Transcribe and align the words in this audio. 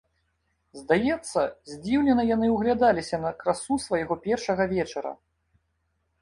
Здаецца, 0.79 1.39
здзіўлена 1.73 2.23
яны 2.35 2.47
ўглядаліся 2.55 3.19
на 3.27 3.31
красу 3.45 3.79
свайго 3.85 4.19
першага 4.25 4.63
вечара. 4.73 5.13